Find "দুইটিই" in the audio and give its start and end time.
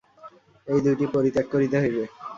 0.85-1.13